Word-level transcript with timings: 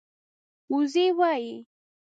وزۍ 0.73 1.07
وايي 1.17 1.55